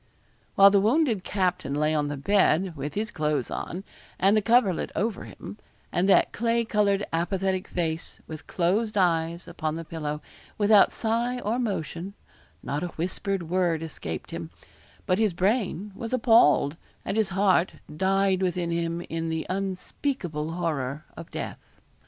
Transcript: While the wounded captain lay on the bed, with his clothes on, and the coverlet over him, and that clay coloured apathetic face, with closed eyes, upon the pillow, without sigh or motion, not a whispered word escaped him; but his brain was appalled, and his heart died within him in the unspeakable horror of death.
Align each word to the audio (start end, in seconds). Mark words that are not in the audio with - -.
While 0.55 0.71
the 0.71 0.81
wounded 0.81 1.23
captain 1.23 1.75
lay 1.75 1.93
on 1.93 2.07
the 2.07 2.17
bed, 2.17 2.75
with 2.75 2.95
his 2.95 3.11
clothes 3.11 3.51
on, 3.51 3.83
and 4.19 4.35
the 4.35 4.41
coverlet 4.41 4.91
over 4.95 5.25
him, 5.25 5.59
and 5.91 6.09
that 6.09 6.31
clay 6.31 6.65
coloured 6.65 7.05
apathetic 7.13 7.67
face, 7.67 8.17
with 8.25 8.47
closed 8.47 8.97
eyes, 8.97 9.47
upon 9.47 9.75
the 9.75 9.85
pillow, 9.85 10.19
without 10.57 10.91
sigh 10.91 11.37
or 11.41 11.59
motion, 11.59 12.15
not 12.63 12.81
a 12.81 12.87
whispered 12.97 13.43
word 13.43 13.83
escaped 13.83 14.31
him; 14.31 14.49
but 15.05 15.19
his 15.19 15.33
brain 15.35 15.91
was 15.93 16.13
appalled, 16.13 16.77
and 17.05 17.15
his 17.15 17.29
heart 17.29 17.73
died 17.95 18.41
within 18.41 18.71
him 18.71 19.01
in 19.01 19.29
the 19.29 19.45
unspeakable 19.51 20.53
horror 20.53 21.05
of 21.15 21.29
death. 21.29 21.79